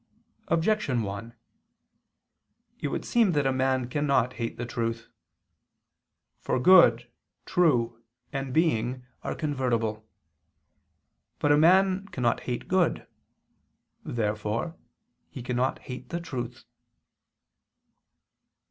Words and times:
Objection 0.47 1.03
1: 1.03 1.35
It 2.79 2.87
would 2.87 3.05
seem 3.05 3.33
that 3.33 3.45
a 3.45 3.51
man 3.53 3.87
cannot 3.87 4.33
hate 4.33 4.57
the 4.57 4.65
truth. 4.65 5.09
For 6.39 6.59
good, 6.59 7.07
true, 7.45 8.03
and 8.33 8.51
being 8.51 9.05
are 9.23 9.35
convertible. 9.35 10.03
But 11.37 11.51
a 11.51 11.55
man 11.59 12.07
cannot 12.07 12.39
hate 12.49 12.67
good. 12.67 13.05
Neither, 14.03 14.15
therefore, 14.23 14.75
can 15.35 15.57
he 15.75 15.81
hate 15.83 16.09
the 16.09 16.19
truth. 16.19 16.63